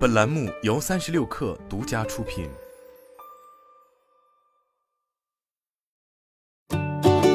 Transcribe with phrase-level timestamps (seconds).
[0.00, 2.48] 本栏目由三十六氪独家出品。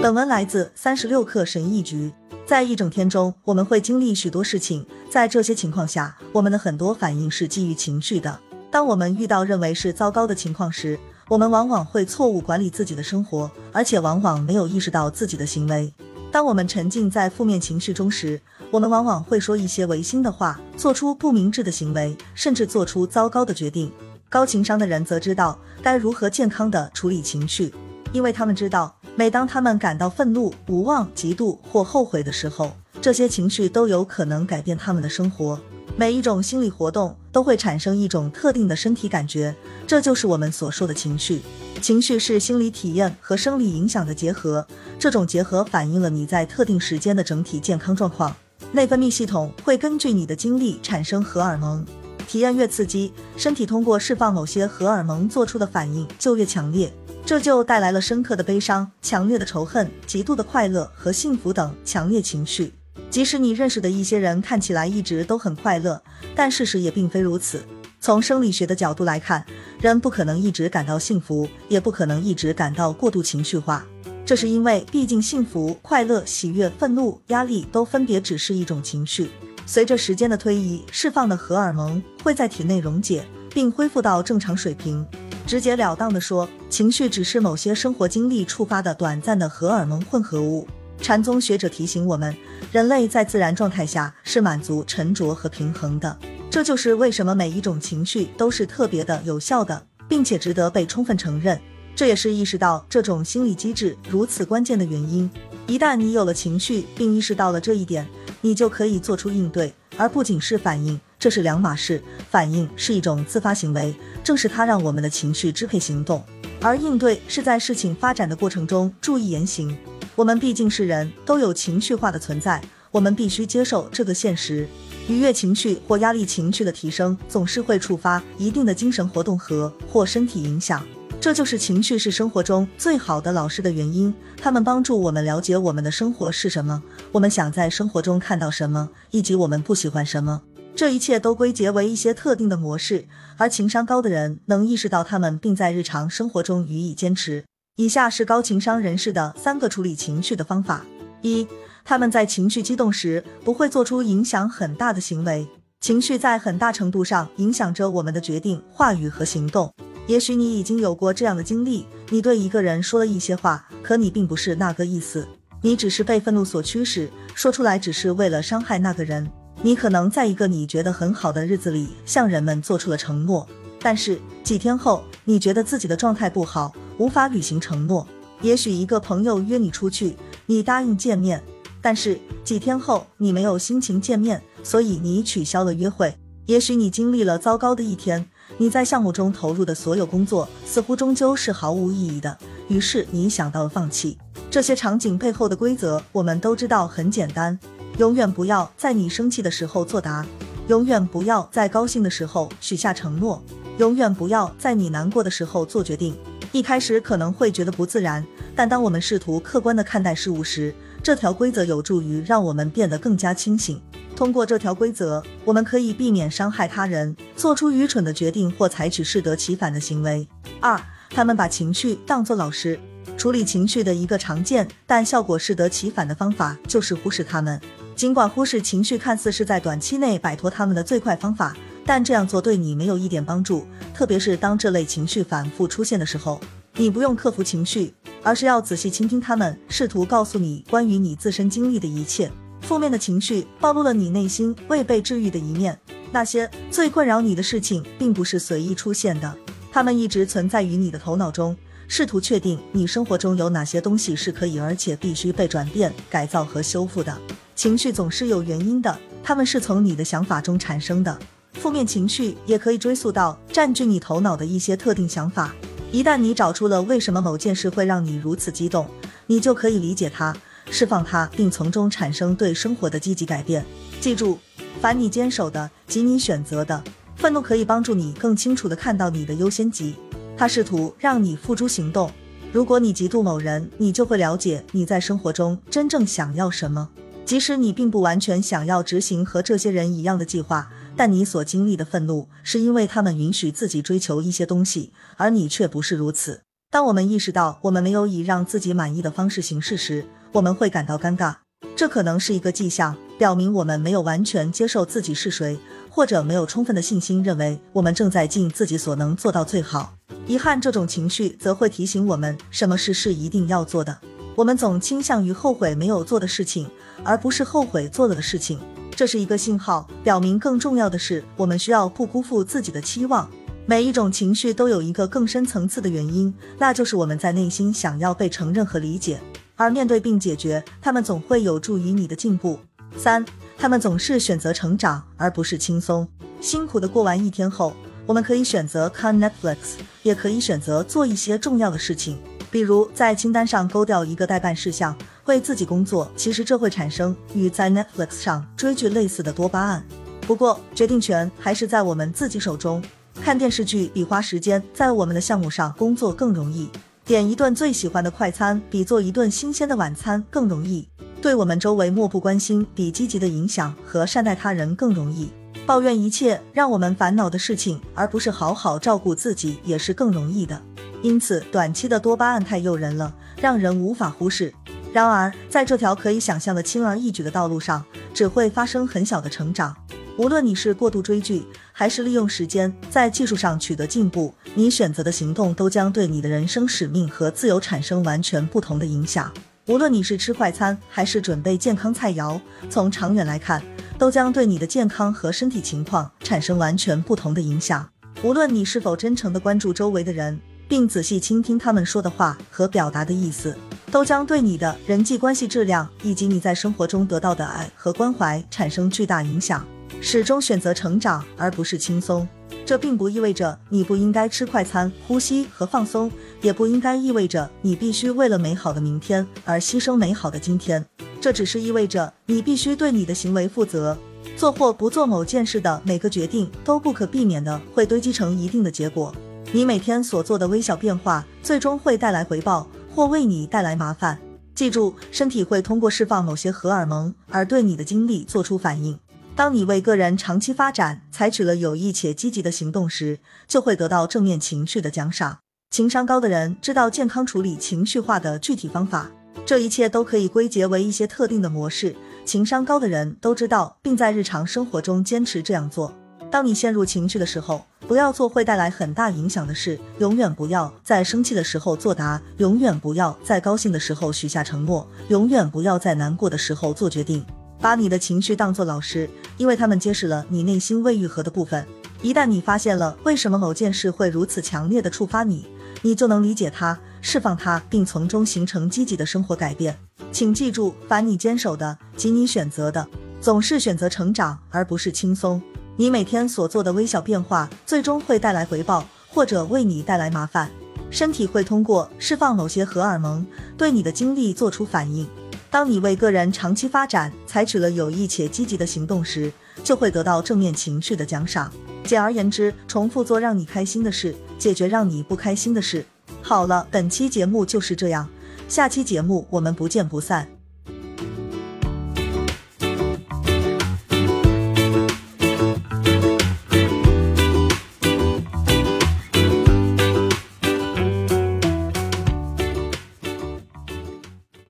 [0.01, 2.11] 本文来自三十六氪神译局。
[2.43, 8.39] 在一整天中，我们会经历许多事情，在这些情况下，我们的很多反应是基于情绪的。
[8.71, 15.93] 当我们遇到认为是糟糕的情况时，我们往往会错误管理自己的生活，而且往往没有意识到自己的行为。
[16.31, 18.41] 当我们沉浸在负面情绪中时，
[18.71, 23.91] 我们往往会说一些违心的话，做出不明智的行为，甚至做出糟糕的决定。
[24.27, 27.73] 高情商的人则知道该如何健康的处理情绪，
[28.11, 35.57] 因为他们知道，每当他们感到愤怒、无望、嫉妒或后悔的时候，这些情绪都有可能改变他们的生活。
[35.95, 39.55] 每一种心理活动都会产生一种特定的身体感觉，
[39.87, 41.41] 这就是我们所说的情绪。
[41.81, 44.67] 情绪是心理体验和生理影响的结合，
[44.99, 48.35] 这种结合反映了你在特定时间的整体健康状况。
[48.75, 51.85] 内分泌系统会根据你的经历产生荷尔蒙，
[52.27, 56.91] 体验越刺激，身体通过释放某些荷尔蒙做出的反应就越强烈，
[57.25, 62.73] 这就带来了深刻的悲伤、强烈的仇恨、极度的快乐和幸福等强烈情绪。
[63.09, 66.03] 即使你认识的一些人看起来一直都很快乐，
[66.35, 67.63] 但事实也并非如此。
[68.01, 69.45] 从生理学的角度来看，
[69.79, 73.85] 人不可能一直感到幸福，也不可能一直感到过度情绪化。
[74.25, 79.29] 这是因为，毕竟幸福、快乐、喜悦、愤怒、压力都分别只是一种情绪。
[79.67, 83.23] 随着时间的推移，释放的荷尔蒙会在体内溶解，
[83.53, 85.05] 并恢复到正常水平。
[85.45, 90.67] 直截了当地说，情绪只是某些生活经历触发的短暂的荷尔蒙混合物。
[90.99, 92.35] 禅宗学者提醒我们，
[92.71, 96.17] 人类在自然状态下是满足、沉着和平衡的。
[96.49, 101.59] 这就是为什么每一种情绪都是特别的、有效的，并且值得被充分承认。
[101.95, 105.29] 这也是意识到这种心理机制如此关键的原因。
[105.65, 108.05] 一旦你有了情绪，并意识到了这一点，
[108.41, 110.99] 你就可以做出应对，而不仅是反应。
[111.17, 112.03] 这是两码事。
[112.29, 116.19] 反应是一种自发行为，正是它让我们的情绪支配行动；
[116.61, 119.75] 而应对是在事情发展的过程中注意言行。
[120.15, 124.67] 我们毕竟是人，都有情绪化的存在，我们必须接受这个现实。
[125.07, 130.85] 愉悦情绪或压力情绪的提升，总是会触发一定的精神活动和或身体影响。
[131.25, 134.13] 这就是情绪是生活中最好的老师的原因。
[134.37, 140.43] 他们帮助我们了解我们的生活是什么，我们想在生活中看到什么，以及我们不喜欢什么。
[140.75, 147.43] 这一切都归结为一些特定的模式，而情商高的人能意识到他们，并在日常生活中予以坚持。
[147.77, 150.85] 以下是高情商人士的三个处理情绪的方法：
[151.23, 151.47] 一、
[151.83, 155.47] 他们在情绪激动时不会做出影响很大的行为。
[155.81, 159.73] 情绪在很大程度上影响着我们的决定、话语和行动。
[160.07, 165.27] 也许你已经有过这样的经历：你对一个人说了一些话，可你并不是那个意思，
[165.61, 169.29] 你只是被愤怒所驱使，说出来只是为了伤害那个人。
[169.63, 173.47] 你可能在一个你觉得很好的日子里向人们做出了承诺，
[173.79, 176.73] 但是几天后，你觉得自己的状态不好。
[176.97, 178.07] 无法履行承诺，
[178.41, 180.15] 也许一个朋友约你出去，
[180.45, 181.43] 你答应见面，
[181.81, 186.15] 但是几天后你没有心情见面，所以你取消了约会。
[186.45, 192.37] 也许你经历了糟糕的一天，你在项目中投入的所有工作似乎终究是毫无意义的，
[192.69, 194.17] 于是你想到了放弃。
[194.49, 197.59] 这些场景背后的规则我们都知道，很简单：
[197.97, 200.25] 永远不要在你生气的时候作答，
[200.69, 203.43] 永远不要在高兴的时候许下承诺，
[203.77, 206.15] 永远不要在你难过的时候做决定。
[206.53, 210.73] 一开始可能会觉得不自然，但当我们试图客观的看待事物时，
[211.03, 213.81] 这条规则有助于让我们变得更加清醒。
[214.15, 220.27] 通过这条规则，我们可以避免伤害他人，做出愚蠢的决定或采取适得其反的行为。
[220.61, 222.79] 二，他们把情绪当作老师。
[223.17, 227.59] 处理情绪的一个常见但效果适得其反的方法就是忽视他们。
[227.95, 231.55] 尽管忽视情绪看似是在短期内摆脱他们的最快方法。
[231.85, 236.41] 但这样做对你没有一点帮助，特别是当这类情绪反复出现的时候。
[236.77, 237.93] 你不用克服情绪，
[238.23, 242.31] 而是要仔细倾听他们，试图告诉你关于你自身经历的一切。
[242.65, 245.79] 负面的情绪暴露了你内心未被治愈的一面。
[246.11, 249.31] 那些最困扰你的事情，并不是随意出现的，
[249.71, 251.55] 它们一直存在于你的头脑中。
[251.87, 257.15] 试图确定你生活中有哪些东西是可以而且必须被转变、改造和修复的。
[257.53, 261.15] 情绪总是有原因的，它们是从你的想法中产生的。
[261.53, 265.53] 负面情绪也可以追溯到占据你头脑的一些特定想法。
[265.91, 268.87] 一旦你找出了为什么某件事会让你如此激动，
[269.27, 270.35] 你就可以理解它、
[270.69, 273.65] 释放它，并从中产生对生活的积极改变。
[273.99, 274.37] 记住，
[274.81, 276.83] 凡你坚守的及你选择的，
[277.15, 279.95] 愤怒可以帮助你更清楚地看到你的优先级。
[280.37, 282.11] 它试图让你付诸行动。
[282.51, 286.89] 如果你嫉妒某人，你就会了解你在生活中真正想要什么。
[287.25, 290.69] 即使你并不完全想要执行和这些人一样的计划。
[290.97, 296.43] 但你所经历的愤怒，是因为他们允许自己追求一些东西，而你却不是如此。
[296.71, 301.33] 当我们意识到我们没有以让自己满意的方式行事时，我们会感到尴尬。
[301.77, 305.57] 这可能是一个迹象，表明我们没有完全接受自己是谁，
[305.89, 309.93] 或者没有充分的信心认为我们正在尽自己所能做到最好。
[310.27, 313.97] 遗憾这种情绪则会提醒我们，什么事是一定要做的。
[314.35, 316.69] 我们总倾向于后悔没有做的事情，
[317.05, 318.59] 而不是后悔做了的事情。
[318.93, 323.29] 这是一个信号，表明更重要的是，我们需要不辜负自己的期望。
[323.65, 329.21] 每一种情绪都有一个更深层次的原因，那就是我们在内心想要被承认和理解。
[329.55, 332.59] 而面对并解决他们，总会有助于你的进步。
[332.97, 333.25] 三，
[333.57, 336.07] 他们总是选择成长，而不是轻松。
[336.39, 337.73] 辛苦的过完一天后，
[338.05, 339.57] 我们可以选择看 Netflix，
[340.03, 342.17] 也可以选择做一些重要的事情，
[342.51, 346.09] 比如在清单上勾掉一个待办事项，为自己工作。
[346.15, 349.83] 其实这会产生与在 Netflix 上追剧类似的多巴胺。
[350.21, 352.83] 不过，决定权还是在我们自己手中。
[353.21, 356.69] 看电视剧比花时间在我们的项目上工作更容易。
[357.05, 360.87] 点一顿最喜欢的快餐，比做一顿新鲜的晚餐更容易；
[361.21, 365.27] 对我们周围漠不关心，比积极的影响和善待他人更容易；
[365.67, 370.59] 抱怨一切让我们烦恼的事情，而不是好好照顾自己，也是更容易的。
[371.03, 374.51] 因此，短期的多巴胺太诱人了，让人无法忽视。
[374.91, 377.85] 然而，在这条可以想象的轻而易举的道路上，
[378.15, 379.75] 只会发生很小的成长。
[380.17, 389.29] 无论你是过度追剧，还是利用时间在技术上取得进步，你选择的行动都将对你的人生使命和自由产生完全不同的影响。
[389.67, 392.39] 无论你是吃快餐，还是准备健康菜肴，
[392.69, 393.61] 从长远来看，
[393.97, 397.85] 都将对你的健康和身体情况产生完全不同的影响。
[398.23, 400.39] 无论你是否真诚地关注周围的人，
[400.69, 403.57] 并仔细倾听他们说的话和表达的意思，
[403.91, 409.65] 都将对你的人际关系质量以及你在生活中得到的爱和关怀产生巨大影响。
[410.07, 412.27] 始终选择成长而不是轻松，
[412.63, 416.11] 这并不意味着你不应该吃快餐、呼吸和放松，
[416.43, 420.85] 也不应该意味着你必须为了美好的明天而牺牲美好的今天。
[421.19, 423.97] 这只是意味着你必须对你的行为负责。
[424.37, 429.11] 做或不做某件事的每个决定都不可避免的会堆积成一定的结果。
[429.51, 434.19] 你每天所做的微小变化最终会带来回报或为你带来麻烦。
[434.53, 438.97] 记住，身体会通过释放某些荷尔蒙而对你的经历做出反应。
[439.35, 445.39] 当你为个人长期发展采取了有益且积极的行动时，就会得到正面情绪的奖赏。
[445.69, 449.11] 情商高的人知道健康处理情绪化的具体方法，
[449.45, 451.93] 这一切都可以归结为一些特定的模式。
[452.23, 455.93] 情商高的人都知道，并在日常生活中坚持这样做。
[456.31, 459.77] 当你陷入情绪的时候，不要做会带来很大影响的事。
[459.99, 467.25] 永远不要在生气的时候作答，永远不要在高兴的时候许下承诺，永远不要在难过的时候做决定。
[467.61, 471.65] 把你的情绪当作老师，因为他们揭示了你内心未愈合的部分。
[472.01, 475.47] 一旦你发现了为什么某件事会如此强烈的触发你，
[475.81, 479.75] 你就能理解它、释放它，并从中形成积极的生活改变。
[480.11, 482.87] 请记住，凡你坚守的及你选择的，
[483.19, 485.41] 总是选择成长而不是轻松。
[485.77, 490.49] 你每天所做的微小变化，最终会带来回报，或者为你带来麻烦。
[490.91, 493.25] 身体会通过释放某些荷尔蒙，
[493.57, 495.07] 对你的经历做出反应。
[495.55, 499.31] 当你为个人长期发展采取了有益且积极的行动时，
[499.63, 501.49] 就会得到正面情绪的奖赏。
[501.85, 505.85] 简而言之，重复做让你开心的事，解决让你不开心的事。
[506.21, 508.09] 好了，本期节目就是这样，
[508.49, 510.27] 下期节目我们不见不散。